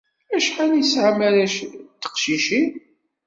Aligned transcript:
Acḥal 0.35 0.71
i 0.79 0.81
tesɛam 0.83 1.19
arrac 1.27 1.55
d 1.65 1.67
teqcicin? 2.01 2.69